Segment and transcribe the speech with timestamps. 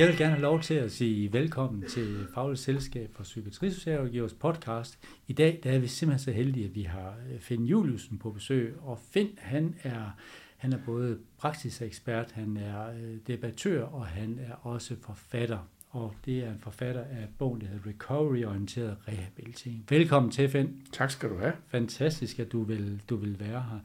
[0.00, 4.98] Jeg vil gerne have lov til at sige velkommen til Fagligt Selskab for Psykiatrisocialrådgivers podcast.
[5.28, 8.30] I dag der er vi simpelthen så heldige, at vi har øh, Finn Juliusen på
[8.30, 10.10] besøg, og Finn han er,
[10.56, 15.58] han er både praksisekspert, han er øh, debattør, og han er også forfatter.
[15.90, 19.84] Og det er en forfatter af bogen, der hedder Recovery-orienteret rehabilitering.
[19.88, 20.82] Velkommen til, Finn.
[20.92, 21.52] Tak skal du have.
[21.68, 23.78] Fantastisk, at du vil, du vil være her.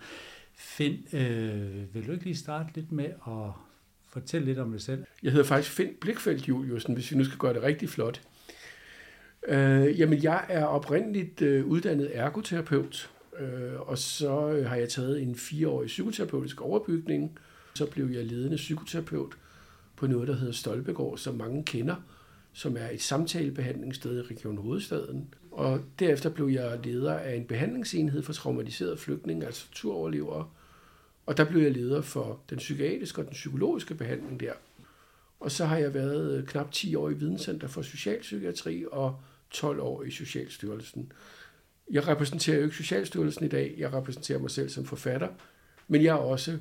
[0.53, 3.51] Finn, øh, vil du ikke lige starte lidt med at
[4.15, 5.03] Fortæl lidt om dig selv?
[5.23, 8.21] Jeg hedder faktisk Finn Blikfeldt Juliusen, hvis vi nu skal gøre det rigtig flot.
[9.47, 15.21] Øh, jamen, jeg er oprindeligt øh, uddannet ergoterapeut, øh, og så øh, har jeg taget
[15.21, 17.39] en fireårig psykoterapeutisk overbygning.
[17.73, 19.37] Så blev jeg ledende psykoterapeut
[19.95, 21.95] på noget, der hedder Stolpegård, som mange kender,
[22.53, 25.33] som er et samtalebehandlingssted i Region Hovedstaden.
[25.51, 30.47] Og derefter blev jeg leder af en behandlingsenhed for traumatiserede flygtninge, altså turoverlevere.
[31.25, 34.53] Og der blev jeg leder for den psykiatriske og den psykologiske behandling der.
[35.39, 39.19] Og så har jeg været øh, knap 10 år i Videnscenter for Socialpsykiatri og
[39.51, 41.11] 12 år i Socialstyrelsen.
[41.91, 45.27] Jeg repræsenterer jo ikke Socialstyrelsen i dag, jeg repræsenterer mig selv som forfatter,
[45.87, 46.59] men jeg er også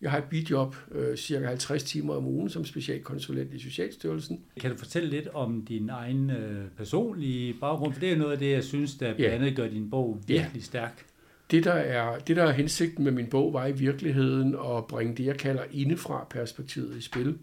[0.00, 4.40] jeg har et bidjob øh, cirka 50 timer om ugen som specialkonsulent i Socialstyrelsen.
[4.60, 7.92] Kan du fortælle lidt om din egen øh, personlige baggrund?
[7.92, 10.60] For det er noget af det, jeg synes, der blandt andet gør din bog virkelig
[10.60, 10.64] ja.
[10.64, 11.06] stærk.
[11.50, 15.16] Det der, er, det, der er hensigten med min bog, var i virkeligheden at bringe
[15.16, 17.38] det, jeg kalder indefra perspektivet i spil.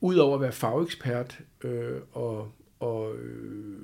[0.00, 3.78] Udover at være fagekspert øh, og, og øh,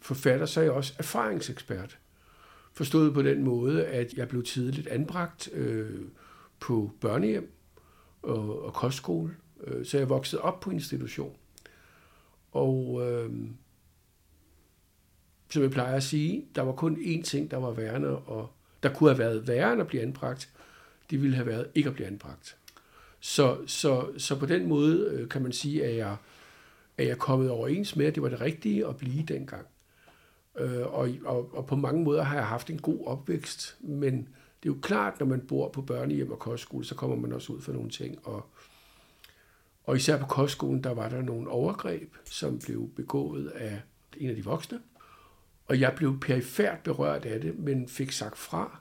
[0.00, 1.98] forfatter, så er jeg også erfaringsekspert.
[2.72, 6.00] Forstået på den måde, at jeg blev tidligt anbragt øh,
[6.60, 7.52] på børnehjem
[8.22, 9.36] og, og kostskole.
[9.64, 11.36] Øh, så jeg voksede op på institution.
[12.52, 13.30] Og øh,
[15.50, 18.50] som jeg plejer at sige, der var kun én ting, der var værende, og
[18.82, 20.48] der kunne have været værre end at blive anbragt.
[21.10, 22.56] Det ville have været ikke at blive anbragt.
[23.20, 26.16] Så, så, så på den måde øh, kan man sige, at jeg,
[26.98, 29.66] at jeg kommet overens med, at det var det rigtige at blive dengang.
[30.58, 34.16] Øh, og, og, og på mange måder har jeg haft en god opvækst, men
[34.62, 37.52] det er jo klart, når man bor på børnehjem og kostskole, så kommer man også
[37.52, 38.26] ud for nogle ting.
[38.26, 38.46] Og,
[39.84, 43.80] og især på kostskolen, der var der nogle overgreb, som blev begået af
[44.16, 44.80] en af de voksne.
[45.70, 48.80] Og jeg blev perifært berørt af det, men fik sagt fra.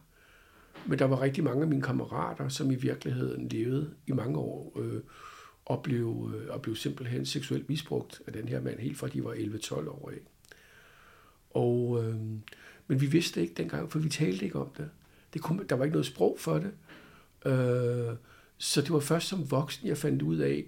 [0.86, 4.80] Men der var rigtig mange af mine kammerater, som i virkeligheden levede i mange år,
[4.80, 5.02] øh,
[5.66, 9.24] og, blev, øh, og blev simpelthen seksuelt misbrugt af den her mand, helt fra de
[9.24, 10.12] var 11-12 år.
[10.12, 10.26] Ikke?
[11.50, 12.16] Og, øh,
[12.88, 14.90] men vi vidste ikke dengang, for vi talte ikke om det.
[15.34, 16.72] det kunne, der var ikke noget sprog for det.
[17.52, 18.16] Øh,
[18.58, 20.66] så det var først som voksen, jeg fandt ud af,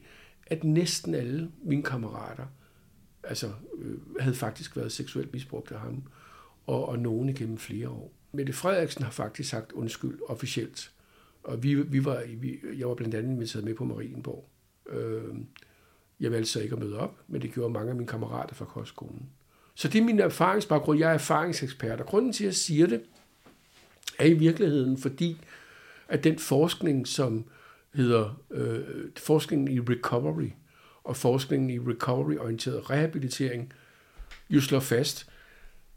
[0.48, 2.46] at næsten alle mine kammerater
[3.24, 6.04] altså, øh, havde faktisk været seksuelt misbrugt af ham,
[6.68, 8.14] og, og nogen igennem flere år.
[8.32, 10.92] Mette Frederiksen har faktisk sagt undskyld officielt,
[11.44, 14.50] og vi, vi var, vi, jeg var blandt andet inviteret med på Marienborg.
[14.90, 15.36] Øh,
[16.20, 18.66] jeg valgte så ikke at møde op, men det gjorde mange af mine kammerater fra
[18.66, 19.30] kostskolen.
[19.76, 21.00] Så det er min erfaringsbaggrund.
[21.00, 23.02] Jeg er erfaringsekspert, og grunden til, at jeg siger det,
[24.20, 25.38] er i virkeligheden, fordi
[26.08, 27.46] at den forskning, som
[27.94, 28.80] hedder øh,
[29.18, 30.50] forskningen i recovery,
[31.03, 33.73] og forskningen i recovery-orienteret rehabilitering
[34.50, 35.29] jo slår fast,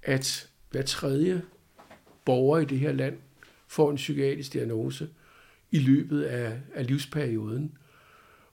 [0.02, 1.42] at hver tredje
[2.24, 3.18] borger i det her land
[3.66, 5.08] får en psykiatrisk diagnose
[5.70, 7.78] i løbet af, af livsperioden.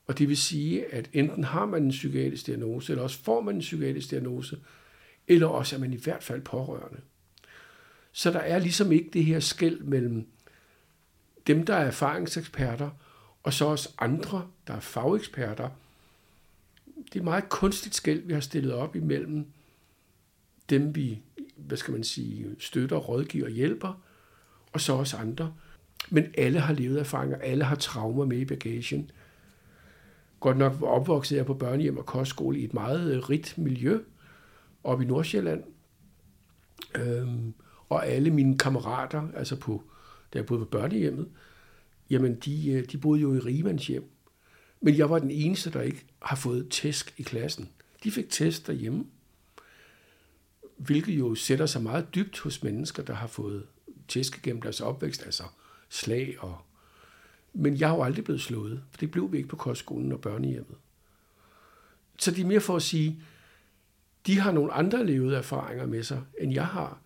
[0.07, 3.56] Og det vil sige, at enten har man en psykiatrisk diagnose, eller også får man
[3.56, 4.57] en psykiatrisk diagnose,
[5.28, 7.00] eller også er man i hvert fald pårørende.
[8.12, 10.28] Så der er ligesom ikke det her skæld mellem
[11.47, 12.89] dem, der er erfaringseksperter,
[13.44, 15.69] og så også andre, der er fageksperter.
[17.14, 19.46] Det er meget kunstigt skæld, vi har stillet op imellem
[20.70, 21.22] dem, vi
[21.72, 24.02] hvad skal man sige, støtter, rådgiver og hjælper,
[24.72, 25.54] og så os andre.
[26.10, 29.12] Men alle har levet erfaringer, alle har traumer med i bagagen.
[30.40, 34.00] Godt nok opvokset jeg på børnehjem og kostskole i et meget rigt miljø
[34.84, 35.64] oppe i Nordsjælland.
[36.96, 37.54] Øhm,
[37.90, 39.84] og alle mine kammerater, altså på,
[40.34, 41.28] da jeg boede på børnehjemmet,
[42.10, 44.10] jamen de, øh, de boede jo i Rigemands hjem.
[44.81, 47.69] Men jeg var den eneste, der ikke har fået tæsk i klassen.
[48.04, 49.06] De fik tæsk derhjemme
[50.86, 53.66] hvilket jo sætter sig meget dybt hos mennesker, der har fået
[54.07, 55.44] tæsk gennem deres opvækst, altså
[55.89, 56.57] slag og...
[57.54, 60.22] Men jeg har jo aldrig blevet slået, for det blev vi ikke på kostskolen og
[60.22, 60.78] børnehjemmet.
[62.18, 63.24] Så det er mere for at sige,
[64.28, 67.00] de har nogle andre levede erfaringer med sig, end jeg har.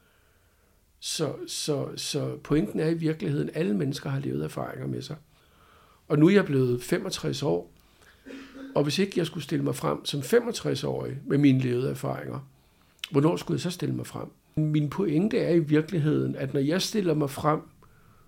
[1.00, 5.16] Så, så, så pointen er i virkeligheden, at alle mennesker har levet erfaringer med sig.
[6.07, 7.72] Og nu er jeg blevet 65 år,
[8.75, 12.40] og hvis ikke jeg skulle stille mig frem som 65-årig med mine levede erfaringer,
[13.12, 14.28] hvornår skulle jeg så stille mig frem?
[14.56, 17.60] Min pointe er i virkeligheden, at når jeg stiller mig frem,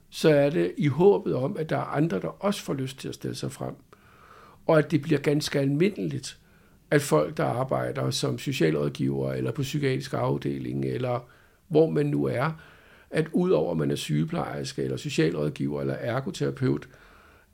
[0.10, 3.08] så er det i håbet om, at der er andre, der også får lyst til
[3.08, 3.74] at stille sig frem.
[4.68, 6.38] og at det bliver ganske almindeligt,
[6.92, 11.30] at folk, der arbejder som socialrådgiver eller på psykiatrisk afdeling, eller
[11.68, 12.52] hvor man nu er,
[13.10, 16.88] at udover at man er sygeplejerske eller socialrådgiver eller ergoterapeut,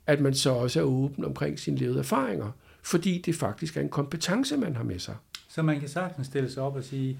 [0.06, 2.50] at man så også er åben omkring sine levede erfaringer,
[2.82, 5.16] fordi det faktisk er en kompetence, man har med sig.
[5.48, 7.18] Så man kan sagtens stille sig op og sige,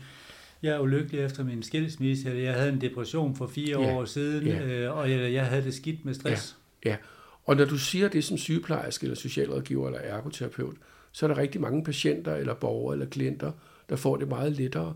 [0.63, 4.05] jeg er ulykkelig efter min skilsmisse, eller jeg havde en depression for fire ja, år
[4.05, 4.67] siden, ja.
[4.67, 6.57] øh, og jeg, jeg havde det skidt med stress.
[6.85, 6.97] Ja, ja,
[7.45, 10.77] og når du siger det som sygeplejerske, eller socialrådgiver, eller ergoterapeut,
[11.13, 13.53] så er der rigtig mange patienter, eller borgere, eller klienter,
[13.89, 14.95] der får det meget lettere,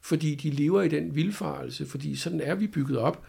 [0.00, 3.24] fordi de lever i den vildfarelse, fordi sådan er vi bygget op,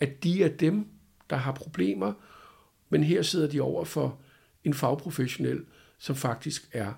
[0.00, 0.86] at de er dem,
[1.30, 2.12] der har problemer,
[2.92, 4.18] men her sidder de over for
[4.64, 5.64] en fagprofessionel,
[5.98, 6.92] som faktisk er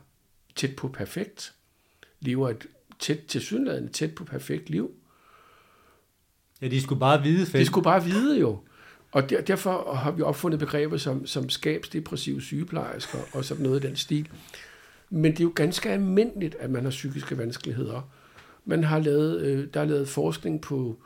[0.57, 1.55] tæt på perfekt,
[2.21, 2.67] lever et
[2.99, 4.91] tæt, til synligheden tæt på perfekt liv.
[6.63, 7.47] Ja, de skulle bare vide.
[7.47, 7.61] Fedt.
[7.61, 8.59] De skulle bare vide jo.
[9.13, 13.87] Og der, derfor har vi opfundet begreber som, som skabsdepressive sygeplejersker og sådan noget i
[13.87, 14.29] den stil.
[15.11, 18.11] Men det er jo ganske almindeligt, at man har psykiske vanskeligheder.
[18.65, 20.99] Man har lavet, øh, der er lavet forskning på,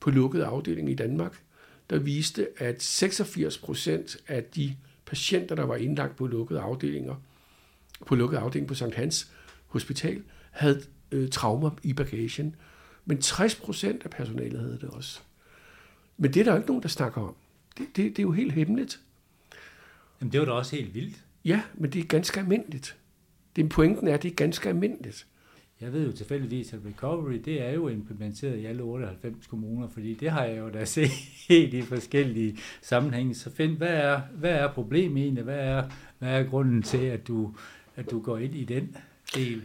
[0.00, 1.42] på lukket afdeling i Danmark,
[1.90, 4.76] der viste, at 86 procent af de
[5.06, 7.14] patienter, der var indlagt på lukkede afdelinger,
[8.06, 9.30] på lukket afdeling på Sankt Hans
[9.66, 10.82] Hospital, havde
[11.12, 12.56] øh, traumer i bagagen.
[13.04, 15.20] Men 60 procent af personalet havde det også.
[16.16, 17.34] Men det er der jo ikke nogen, der snakker om.
[17.78, 19.00] Det, det, det er jo helt hemmeligt.
[20.20, 21.24] Jamen, det var da også helt vildt.
[21.44, 22.96] Ja, men det er ganske almindeligt.
[23.56, 25.26] Det pointen er, at det er ganske almindeligt.
[25.80, 30.14] Jeg ved jo tilfældigvis, at recovery, det er jo implementeret i alle 98 kommuner, fordi
[30.14, 30.84] det har jeg jo da
[31.48, 33.34] set i forskellige sammenhænge.
[33.34, 35.44] Så find, hvad er, hvad er problemet egentlig?
[35.44, 35.88] Hvad er,
[36.18, 37.54] hvad er grunden til, at du,
[37.96, 38.96] at du går ind i den
[39.34, 39.62] del?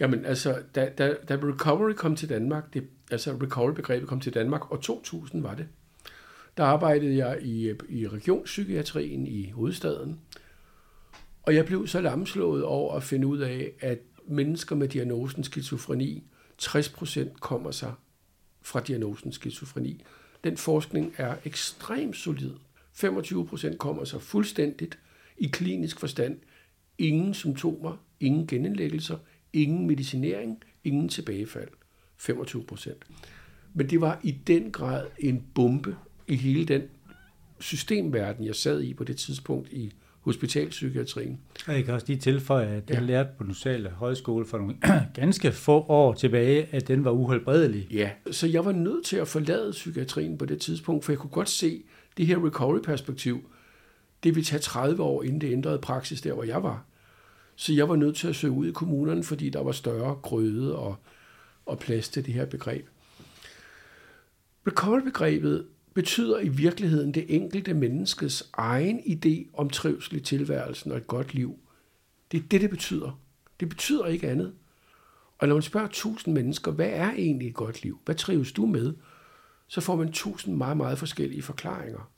[0.00, 4.72] Jamen altså, da, da, da recovery kom til Danmark, det, altså recovery-begrebet kom til Danmark,
[4.72, 5.66] og 2000 var det,
[6.56, 10.18] der arbejdede jeg i, i regionspsykiatrien i hovedstaden,
[11.42, 16.22] og jeg blev så lamslået over at finde ud af, at mennesker med diagnosen skizofreni,
[16.62, 17.92] 60% kommer sig
[18.62, 20.02] fra diagnosen skizofreni.
[20.44, 22.52] Den forskning er ekstremt solid.
[22.96, 24.98] 25% kommer sig fuldstændigt
[25.36, 26.38] i klinisk forstand.
[26.98, 29.18] Ingen symptomer, ingen genindlæggelser,
[29.52, 31.68] ingen medicinering, ingen tilbagefald.
[32.22, 32.92] 25%.
[33.74, 35.96] Men det var i den grad en bombe
[36.26, 36.82] i hele den
[37.60, 39.92] systemverden, jeg sad i på det tidspunkt i
[40.28, 41.38] hospitalpsykiatrien.
[41.66, 43.00] Og jeg kan også lige tilføje, at jeg ja.
[43.00, 44.76] lærte på den sociale højskole for nogle
[45.14, 47.88] ganske få år tilbage, at den var uhelbredelig.
[47.90, 51.30] Ja, så jeg var nødt til at forlade psykiatrien på det tidspunkt, for jeg kunne
[51.30, 51.82] godt se
[52.16, 53.50] det her recovery-perspektiv.
[54.22, 56.84] Det ville tage 30 år, inden det ændrede praksis der, hvor jeg var.
[57.56, 60.76] Så jeg var nødt til at søge ud i kommunerne, fordi der var større grøde
[60.76, 60.96] og,
[61.66, 62.86] og plads til det her begreb.
[64.66, 65.66] Recovery-begrebet
[65.98, 71.34] betyder i virkeligheden det enkelte menneskes egen idé om trivsel i tilværelsen og et godt
[71.34, 71.58] liv.
[72.32, 73.20] Det er det, det betyder.
[73.60, 74.54] Det betyder ikke andet.
[75.38, 77.98] Og når man spørger tusind mennesker, hvad er egentlig et godt liv?
[78.04, 78.94] Hvad trives du med?
[79.68, 82.10] Så får man tusind meget, meget forskellige forklaringer.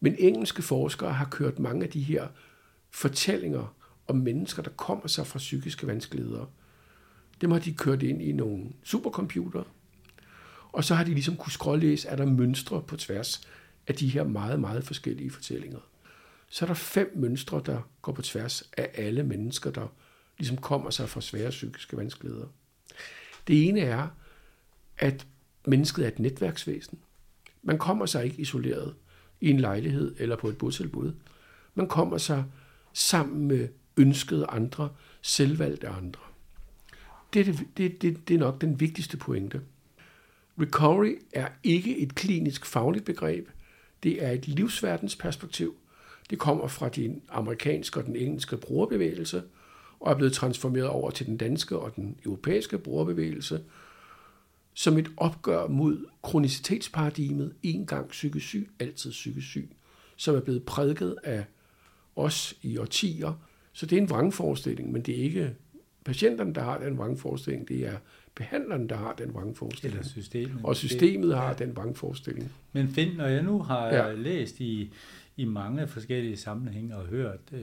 [0.00, 2.28] Men engelske forskere har kørt mange af de her
[2.90, 3.74] fortællinger
[4.08, 6.46] om mennesker, der kommer sig fra psykiske vanskeligheder.
[7.40, 9.62] Dem har de kørt ind i nogle supercomputer,
[10.72, 13.48] og så har de ligesom kunne skrålæse, er der mønstre på tværs
[13.86, 15.78] af de her meget, meget forskellige fortællinger.
[16.48, 19.86] Så er der fem mønstre, der går på tværs af alle mennesker, der
[20.38, 22.46] ligesom kommer sig fra svære psykiske vanskeligheder.
[23.46, 24.08] Det ene er,
[24.98, 25.26] at
[25.66, 26.98] mennesket er et netværksvæsen.
[27.62, 28.94] Man kommer sig ikke isoleret
[29.40, 31.12] i en lejlighed eller på et botilbud.
[31.74, 32.44] Man kommer sig
[32.92, 34.88] sammen med ønskede andre,
[35.22, 36.20] selvvalgte andre.
[37.32, 39.60] Det er, det, det, det er nok den vigtigste pointe.
[40.60, 43.48] Recovery er ikke et klinisk fagligt begreb.
[44.02, 45.76] Det er et livsverdensperspektiv.
[46.30, 49.42] Det kommer fra den amerikanske og den engelske brugerbevægelse,
[50.00, 53.62] og er blevet transformeret over til den danske og den europæiske brugerbevægelse,
[54.74, 59.70] som et opgør mod kronicitetsparadigmet, en gang psykisk syg, altid psykisk syg,
[60.16, 61.44] som er blevet prædiket af
[62.16, 63.32] os i årtier,
[63.72, 65.54] så det er en vrangforestilling, men det er ikke
[66.04, 67.96] patienterne, der har den vrangforestilling, det er
[68.40, 69.98] behandleren, der har den vrangforestilling.
[69.98, 70.60] Eller systemet.
[70.64, 71.52] Og systemet har ja.
[71.64, 72.52] den vrangforestilling.
[72.72, 74.12] Men Finn, når jeg nu har ja.
[74.12, 74.92] læst i,
[75.36, 77.60] i mange forskellige sammenhænge og hørt øh,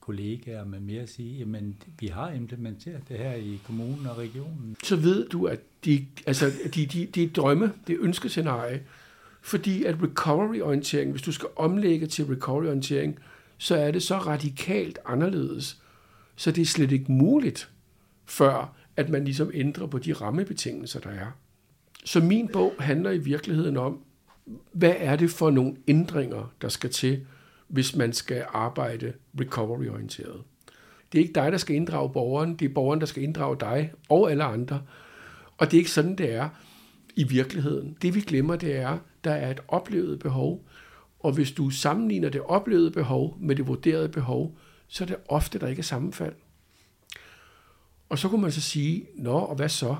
[0.00, 4.76] kollegaer med mere sige, jamen vi har implementeret det her i kommunen og regionen.
[4.84, 8.82] Så ved du, at de, altså, de, de, de drømme, det ønskescenarie,
[9.42, 13.18] fordi at recovery-orientering, hvis du skal omlægge til recovery-orientering,
[13.58, 15.82] så er det så radikalt anderledes,
[16.36, 17.70] så det er slet ikke muligt,
[18.24, 21.26] før at man ligesom ændrer på de rammebetingelser, der er.
[22.04, 23.98] Så min bog handler i virkeligheden om,
[24.72, 27.26] hvad er det for nogle ændringer, der skal til?
[27.68, 30.42] hvis man skal arbejde recovery-orienteret.
[31.12, 33.92] Det er ikke dig, der skal inddrage borgeren, det er borgeren, der skal inddrage dig
[34.08, 34.82] og alle andre.
[35.58, 36.48] Og det er ikke sådan, det er
[37.16, 37.96] i virkeligheden.
[38.02, 40.64] Det vi glemmer, det er, der er et oplevet behov,
[41.20, 44.58] og hvis du sammenligner det oplevede behov med det vurderede behov,
[44.88, 46.34] så er det ofte, der ikke er sammenfald.
[48.08, 49.96] Og så kunne man så sige, nå, og hvad så?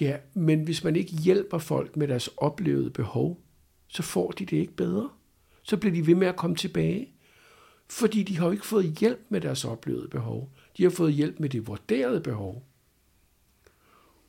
[0.00, 3.40] Ja, men hvis man ikke hjælper folk med deres oplevede behov,
[3.88, 5.10] så får de det ikke bedre.
[5.62, 7.08] Så bliver de ved med at komme tilbage.
[7.90, 10.50] Fordi de har jo ikke fået hjælp med deres oplevede behov.
[10.76, 12.64] De har fået hjælp med det vurderede behov.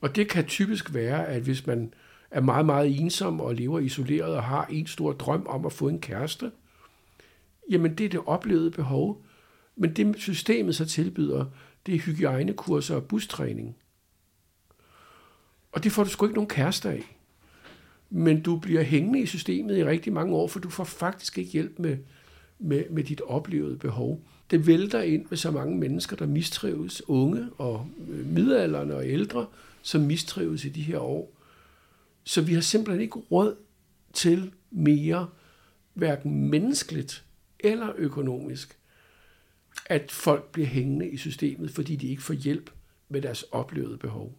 [0.02, 1.94] Og det kan typisk være, at hvis man
[2.32, 5.88] er meget, meget ensom og lever isoleret og har en stor drøm om at få
[5.88, 6.52] en kæreste,
[7.70, 9.26] jamen det er det oplevede behov.
[9.76, 11.46] Men det systemet så tilbyder,
[11.90, 13.76] det er hygiejnekurser og bustræning.
[15.72, 17.16] Og det får du sgu ikke nogen kærester af.
[18.10, 21.52] Men du bliver hængende i systemet i rigtig mange år, for du får faktisk ikke
[21.52, 21.98] hjælp med,
[22.60, 24.22] med, med dit oplevede behov.
[24.52, 29.46] Det vælter ind med så mange mennesker, der mistrives, unge og øh, midalderne og ældre,
[29.82, 31.34] som mistrives i de her år.
[32.24, 33.56] Så vi har simpelthen ikke råd
[34.14, 35.30] til mere,
[35.94, 37.26] hverken menneskeligt
[37.60, 38.78] eller økonomisk,
[39.90, 42.72] at folk bliver hængende i systemet, fordi de ikke får hjælp
[43.10, 44.36] med deres oplevede behov.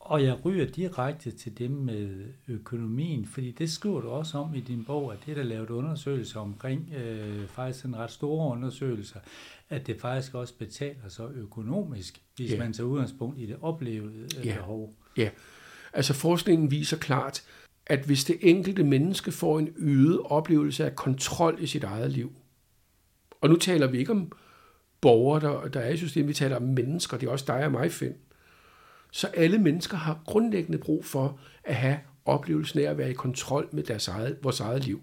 [0.00, 4.60] Og jeg ryger direkte til det med økonomien, fordi det skriver du også om i
[4.60, 9.18] din bog, at det der lavet undersøgelser omkring, øh, faktisk en ret store undersøgelser,
[9.70, 12.58] at det faktisk også betaler sig økonomisk, hvis yeah.
[12.58, 14.56] man tager udgangspunkt i det oplevede yeah.
[14.56, 14.94] behov.
[15.16, 15.30] Ja,
[15.92, 17.42] altså forskningen viser klart,
[17.86, 22.32] at hvis det enkelte menneske får en øget oplevelse af kontrol i sit eget liv,
[23.44, 24.32] og nu taler vi ikke om
[25.00, 27.72] borgere, der, der er i systemet, vi taler om mennesker, det er også dig og
[27.72, 28.14] mig, Finn.
[29.10, 33.68] Så alle mennesker har grundlæggende brug for at have oplevelsen af at være i kontrol
[33.72, 35.02] med deres eget, vores eget liv.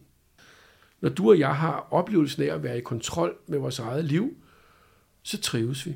[1.02, 4.38] Når du og jeg har oplevelsen af at være i kontrol med vores eget liv,
[5.24, 5.96] så trives vi.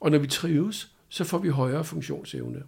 [0.00, 2.62] Og når vi trives, så får vi højere funktionsevne.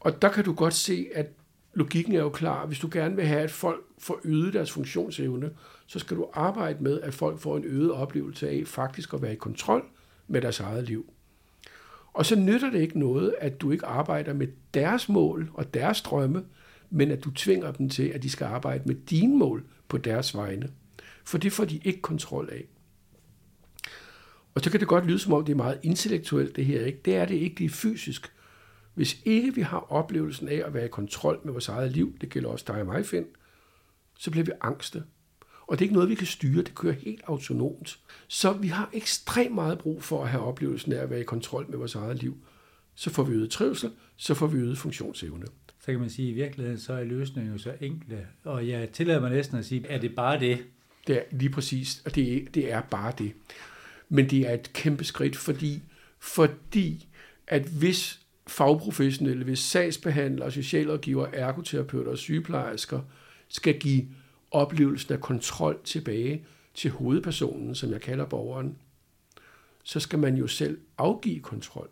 [0.00, 1.26] Og der kan du godt se, at
[1.76, 2.66] logikken er jo klar.
[2.66, 5.50] Hvis du gerne vil have, at folk får øget deres funktionsevne,
[5.86, 9.32] så skal du arbejde med, at folk får en øget oplevelse af faktisk at være
[9.32, 9.84] i kontrol
[10.28, 11.12] med deres eget liv.
[12.12, 16.02] Og så nytter det ikke noget, at du ikke arbejder med deres mål og deres
[16.02, 16.44] drømme,
[16.90, 20.36] men at du tvinger dem til, at de skal arbejde med dine mål på deres
[20.36, 20.70] vegne.
[21.24, 22.64] For det får de ikke kontrol af.
[24.54, 26.84] Og så kan det godt lyde som om, det er meget intellektuelt det her.
[26.84, 27.00] Ikke?
[27.04, 28.32] Det er det ikke, det er fysisk.
[28.96, 32.28] Hvis ikke vi har oplevelsen af at være i kontrol med vores eget liv, det
[32.28, 33.26] gælder også dig og mig, Finn,
[34.18, 35.02] så bliver vi angste.
[35.66, 37.98] Og det er ikke noget, vi kan styre, det kører helt autonomt.
[38.28, 41.66] Så vi har ekstremt meget brug for at have oplevelsen af at være i kontrol
[41.68, 42.36] med vores eget liv.
[42.94, 45.46] Så får vi øget trivsel, så får vi øget funktionsevne.
[45.80, 48.26] Så kan man sige, at i virkeligheden så er løsningen jo så enkle.
[48.44, 50.64] Og jeg tillader mig næsten at sige, er det bare det?
[51.06, 53.32] Det er lige præcis, og det, er, det er bare det.
[54.08, 55.82] Men det er et kæmpe skridt, fordi,
[56.18, 57.08] fordi
[57.46, 63.00] at hvis fagprofessionelle, hvis sagsbehandlere, socialrådgiver, ergoterapeuter og sygeplejersker
[63.48, 64.04] skal give
[64.50, 68.76] oplevelsen af kontrol tilbage til hovedpersonen, som jeg kalder borgeren,
[69.84, 71.88] så skal man jo selv afgive kontrol.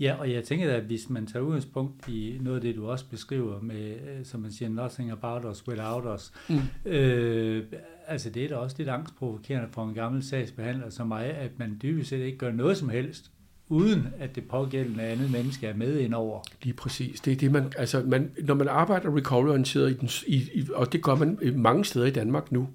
[0.00, 3.04] Ja, og jeg tænker at hvis man tager udgangspunkt i noget af det, du også
[3.10, 6.90] beskriver med, øh, som man siger, nothing about us without us, mm.
[6.90, 7.64] øh,
[8.06, 11.78] altså det er da også lidt angstprovokerende for en gammel sagsbehandler som mig, at man
[11.82, 13.30] dybest set ikke gør noget som helst,
[13.68, 16.40] uden at det pågældende andet menneske er med indover.
[16.62, 17.20] Lige præcis.
[17.20, 20.92] Det er det, man, altså man, når man arbejder recovery-orienteret, i den, i, i, og
[20.92, 22.68] det gør man øh, mange steder i Danmark nu,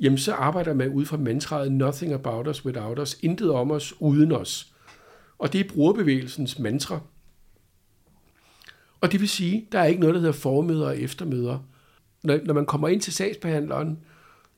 [0.00, 3.94] jamen så arbejder man ud fra mantraet nothing about us without us, intet om os
[4.00, 4.72] uden os.
[5.38, 7.00] Og det er brugerbevægelsens mantra.
[9.00, 11.58] Og det vil sige, der er ikke noget, der hedder formøder og eftermøder.
[12.22, 13.98] Når, når man kommer ind til sagsbehandleren,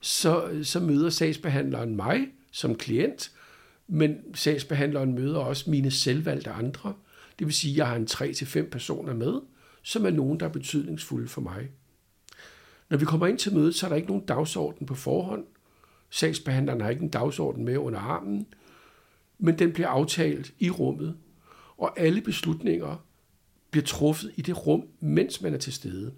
[0.00, 3.30] så, så møder sagsbehandleren mig som klient,
[3.88, 6.94] men sagsbehandleren møder også mine selvvalgte andre.
[7.38, 9.40] Det vil sige, at jeg har en 3-5 personer med,
[9.82, 11.70] som er nogen, der er betydningsfulde for mig.
[12.90, 15.44] Når vi kommer ind til mødet, så er der ikke nogen dagsorden på forhånd.
[16.10, 18.46] Sagsbehandleren har ikke en dagsorden med under armen,
[19.38, 21.16] men den bliver aftalt i rummet,
[21.76, 23.04] og alle beslutninger
[23.70, 26.12] bliver truffet i det rum, mens man er til stede.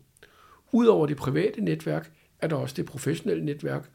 [0.72, 3.90] Udover det private netværk, er der også det professionelle netværk,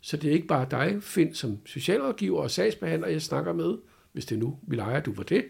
[0.00, 3.78] så det er ikke bare dig, Finn, som socialrådgiver og sagsbehandler, jeg snakker med,
[4.12, 5.44] hvis det nu vil eje, du var det.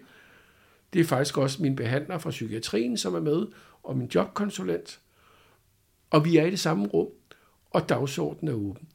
[0.93, 3.47] Det er faktisk også min behandler fra psykiatrien, som er med,
[3.83, 5.01] og min jobkonsulent.
[6.11, 7.09] Og vi er i det samme rum,
[7.71, 8.89] og dagsordenen er åben.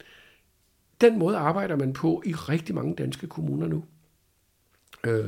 [1.01, 3.83] Den måde arbejder man på i rigtig mange danske kommuner nu.
[5.03, 5.25] Øh,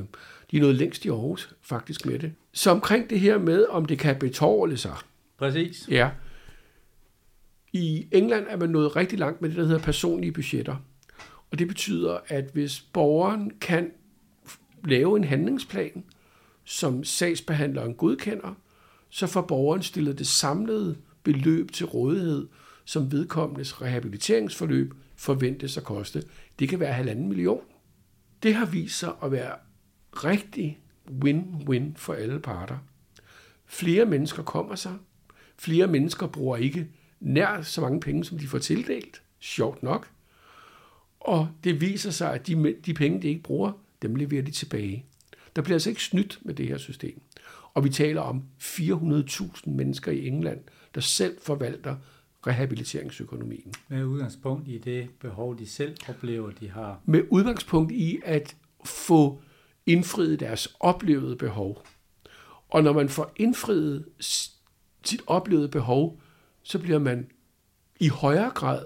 [0.51, 2.34] de er noget længst i Aarhus, faktisk med det.
[2.51, 4.96] Så omkring det her med, om det kan betåle sig.
[5.38, 5.88] Præcis.
[5.92, 6.10] Ja.
[7.74, 10.75] I England er man nået rigtig langt med det, der hedder personlige budgetter.
[11.51, 13.92] Og det betyder, at hvis borgeren kan
[14.84, 16.03] lave en handlingsplan,
[16.63, 18.53] som sagsbehandleren godkender,
[19.10, 22.48] så får borgeren stillet det samlede beløb til rådighed,
[22.86, 26.24] som vedkommendes rehabiliteringsforløb forventes at koste.
[26.60, 27.62] Det kan være halvanden million.
[28.44, 29.56] Det har vist sig at være
[30.13, 30.80] rigtig
[31.24, 32.77] win-win for alle parter.
[33.65, 34.94] Flere mennesker kommer sig.
[35.58, 36.88] Flere mennesker bruger ikke
[37.24, 39.22] nær så mange penge, som de får tildelt.
[39.39, 40.10] Sjovt nok.
[41.20, 45.06] Og det viser sig, at de, de penge, de ikke bruger, dem leverer de tilbage.
[45.56, 47.22] Der bliver altså ikke snydt med det her system.
[47.74, 50.60] Og vi taler om 400.000 mennesker i England,
[50.96, 51.96] der selv forvalter
[52.48, 53.74] rehabiliteringsøkonomien.
[53.88, 57.00] Med udgangspunkt i det behov, de selv oplever, de har.
[57.06, 59.42] Med udgangspunkt i at få
[59.86, 61.86] indfriet deres oplevede behov.
[62.70, 66.22] Og når man får indfriet sit oplevede behov,
[66.63, 67.27] så bliver man
[68.00, 68.86] i højere grad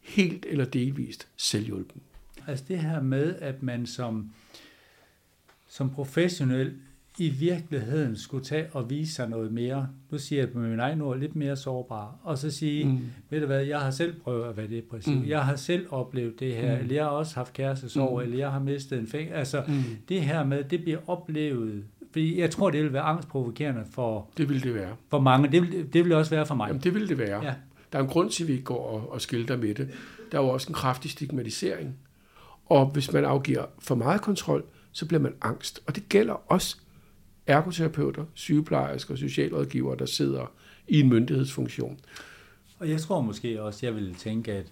[0.00, 2.02] helt eller delvist selvhjulpen.
[2.46, 4.30] Altså det her med, at man som,
[5.68, 6.74] som professionel
[7.18, 9.88] i virkeligheden skulle tage og vise sig noget mere.
[10.10, 12.18] Nu siger jeg på min egen ord lidt mere sårbar.
[12.22, 13.00] Og så sige, mm.
[13.30, 15.14] ved du hvad, jeg har selv prøvet at være depressiv.
[15.14, 15.28] Mm.
[15.28, 16.74] Jeg har selv oplevet det her.
[16.74, 16.80] Mm.
[16.80, 18.18] Eller jeg har også haft kærestesorg.
[18.18, 18.22] Mm.
[18.22, 19.30] Eller jeg har mistet en fæng.
[19.30, 19.82] Altså mm.
[20.08, 21.84] det her med, det bliver oplevet.
[22.12, 24.96] Fordi jeg tror, det vil være angstprovokerende for, det vil det være.
[25.08, 25.52] for mange.
[25.52, 26.68] Det vil, det vil også være for mig.
[26.68, 27.44] Jamen, det vil det være.
[27.44, 27.54] Ja.
[27.92, 29.90] Der er en grund til, at vi ikke går og, og skilter med det.
[30.32, 31.96] Der er jo også en kraftig stigmatisering.
[32.66, 35.82] Og hvis man afgiver for meget kontrol, så bliver man angst.
[35.86, 36.76] Og det gælder også
[37.46, 40.52] ergoterapeuter, sygeplejersker og socialrådgivere, der sidder
[40.88, 41.98] i en myndighedsfunktion.
[42.78, 44.66] Og jeg tror måske også, jeg vil tænke, at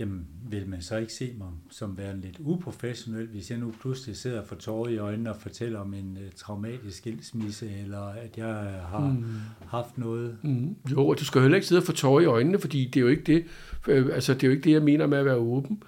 [0.00, 4.16] jamen, vil man så ikke se mig som værende lidt uprofessionel, hvis jeg nu pludselig
[4.16, 8.54] sidder for tårer i øjnene og fortæller om en uh, traumatisk skilsmisse, eller at jeg
[8.88, 9.24] har mm.
[9.66, 10.36] haft noget?
[10.42, 10.76] Mm.
[10.90, 13.08] Jo, og du skal heller ikke sidde for tårer i øjnene, fordi det er jo
[13.08, 13.44] ikke det,
[13.88, 15.82] øh, altså, det, er jo ikke det jeg mener med at være åben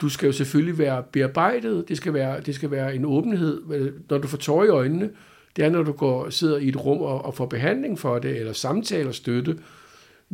[0.00, 3.62] du skal jo selvfølgelig være bearbejdet, det skal være, det skal være en åbenhed,
[4.10, 5.10] når du får tårer i øjnene,
[5.56, 8.38] det er, når du går, sidder i et rum og, og får behandling for det,
[8.38, 9.58] eller samtaler støtte,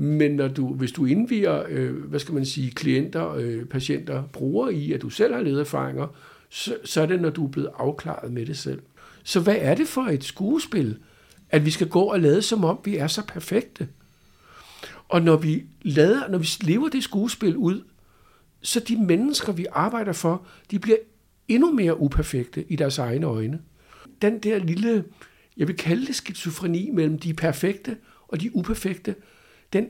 [0.01, 4.75] men når du, hvis du indviger, øh, hvad skal man sige, klienter, øh, patienter, brugere
[4.75, 6.07] i, at du selv har levet erfaringer,
[6.49, 8.83] så, så er det, når du er blevet afklaret med det selv.
[9.25, 10.99] Så hvad er det for et skuespil,
[11.51, 13.89] at vi skal gå og lade som om, vi er så perfekte?
[15.09, 17.83] Og når vi, lader, når vi lever det skuespil ud,
[18.63, 20.99] så de mennesker, vi arbejder for, de bliver
[21.49, 23.61] endnu mere uperfekte i deres egne øjne.
[24.23, 25.05] Den der lille,
[25.57, 27.97] jeg vil kalde det skizofreni mellem de perfekte
[28.29, 29.15] og de uperfekte,
[29.73, 29.89] den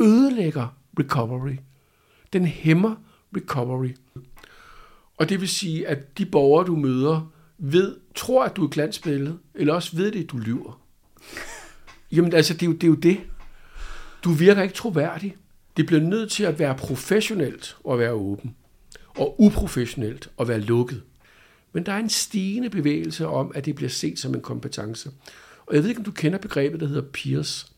[0.00, 1.56] ødelægger recovery.
[2.32, 2.94] Den hæmmer
[3.36, 3.90] recovery.
[5.16, 9.38] Og det vil sige, at de borgere, du møder, ved, tror, at du er glansbillede,
[9.54, 10.80] eller også ved det, at du lyver.
[12.12, 13.20] Jamen altså, det er, jo, det er jo det.
[14.24, 15.36] Du virker ikke troværdig.
[15.76, 18.56] Det bliver nødt til at være professionelt og være åben,
[19.08, 21.02] og uprofessionelt og være lukket.
[21.72, 25.10] Men der er en stigende bevægelse om, at det bliver set som en kompetence.
[25.66, 27.71] Og jeg ved ikke, om du kender begrebet, der hedder peers.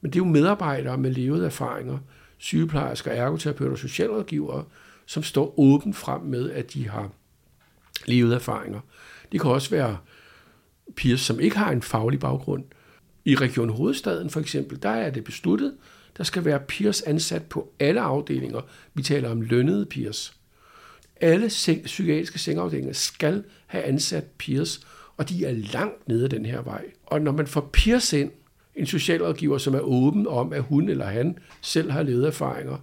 [0.00, 1.98] Men det er jo medarbejdere med levede erfaringer,
[2.38, 4.64] sygeplejersker, ergoterapeuter og socialrådgivere,
[5.06, 7.10] som står åbent frem med, at de har
[8.06, 8.80] levede erfaringer.
[9.32, 9.98] Det kan også være
[10.96, 12.64] peers, som ikke har en faglig baggrund.
[13.24, 15.76] I Region Hovedstaden for eksempel, der er det besluttet,
[16.16, 18.60] der skal være peers ansat på alle afdelinger.
[18.94, 20.36] Vi taler om lønnede peers.
[21.20, 24.86] Alle seng, psykiatriske sengeafdelinger skal have ansat peers,
[25.16, 26.84] og de er langt nede af den her vej.
[27.06, 28.30] Og når man får peers ind,
[28.74, 32.76] en socialrådgiver, som er åben om, at hun eller han selv har levet erfaringer,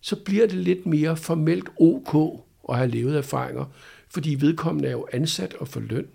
[0.00, 3.64] så bliver det lidt mere formelt ok at have levet erfaringer,
[4.10, 6.06] fordi vedkommende er jo ansat og får løn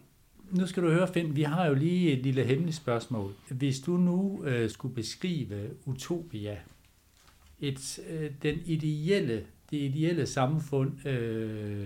[0.53, 3.33] nu skal du høre, Finn, vi har jo lige et lille hemmeligt spørgsmål.
[3.49, 6.57] Hvis du nu øh, skulle beskrive utopia,
[7.59, 11.85] et, øh, den ideelle, det ideelle samfund øh,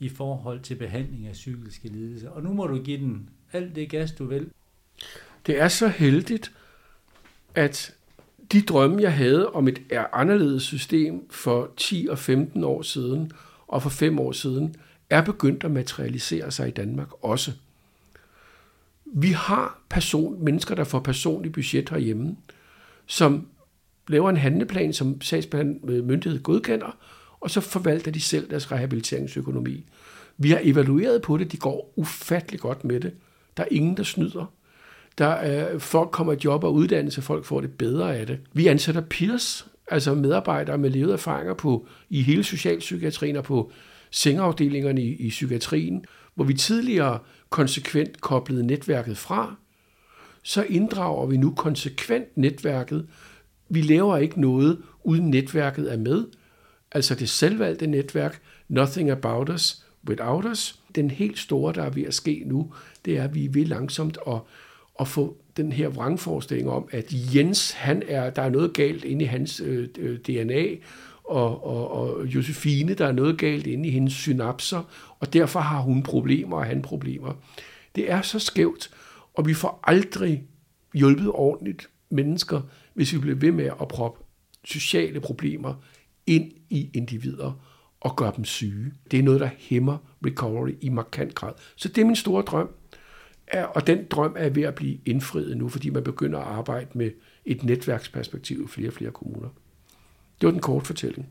[0.00, 3.90] i forhold til behandling af psykiske lidelser, og nu må du give den alt det
[3.90, 4.50] gas, du vil.
[5.46, 6.52] Det er så heldigt,
[7.54, 7.94] at
[8.52, 13.32] de drømme, jeg havde om et anderledes system for 10 og 15 år siden,
[13.66, 14.74] og for 5 år siden,
[15.10, 17.52] er begyndt at materialisere sig i Danmark også.
[19.04, 22.36] Vi har person, mennesker, der får personlig budget herhjemme,
[23.06, 23.48] som
[24.08, 25.20] laver en handleplan, som
[25.54, 26.96] øh, myndighed godkender,
[27.40, 29.84] og så forvalter de selv deres rehabiliteringsøkonomi.
[30.36, 33.12] Vi har evalueret på det, de går ufattelig godt med det.
[33.56, 34.52] Der er ingen, der snyder.
[35.18, 38.38] Der er, folk kommer i job og uddannelse, folk får det bedre af det.
[38.52, 43.72] Vi ansætter peers, altså medarbejdere med levede erfaringer på, i hele socialpsykiatrien og på
[44.10, 47.18] sengeafdelingerne i, i psykiatrien, hvor vi tidligere
[47.50, 49.54] konsekvent koblede netværket fra,
[50.42, 53.06] så inddrager vi nu konsekvent netværket
[53.72, 56.26] vi laver ikke noget, uden netværket er med.
[56.92, 60.78] Altså det selvvalgte netværk, Nothing About Us Without Us.
[60.94, 62.72] Den helt store, der er ved at ske nu,
[63.04, 64.38] det er, at vi vil langsomt at,
[65.02, 69.24] at få den her vrangforestilling om, at Jens, han er, der er noget galt inde
[69.24, 70.66] i hans øh, øh DNA,
[71.24, 74.82] og, og, og Josefine, der er noget galt inde i hendes synapser,
[75.20, 77.32] og derfor har hun problemer, og han problemer.
[77.94, 78.90] Det er så skævt,
[79.34, 80.42] og vi får aldrig
[80.94, 82.60] hjulpet ordentligt mennesker,
[82.94, 84.24] hvis vi bliver ved med at proppe
[84.64, 85.74] sociale problemer
[86.26, 87.52] ind i individer
[88.00, 88.92] og gøre dem syge.
[89.10, 91.52] Det er noget, der hæmmer recovery i markant grad.
[91.76, 92.68] Så det er min store drøm,
[93.74, 97.10] og den drøm er ved at blive indfriet nu, fordi man begynder at arbejde med
[97.44, 99.48] et netværksperspektiv i flere og flere kommuner.
[100.40, 101.28] Det var den korte fortælling.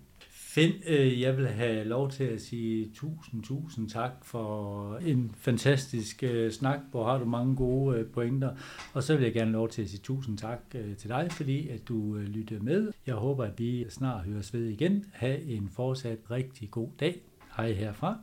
[0.54, 6.24] Finn, øh, jeg vil have lov til at sige tusind, tusind tak for en fantastisk
[6.24, 8.56] øh, snak, hvor har du mange gode øh, pointer.
[8.94, 10.60] Og så vil jeg gerne lov til at sige tusind tak
[10.98, 12.92] til dig, fordi at du lyttede med.
[13.08, 15.06] Jeg håber, at vi snart høres ved igen.
[15.14, 17.22] Ha' en fortsat rigtig god dag.
[17.58, 18.18] Hej herfra.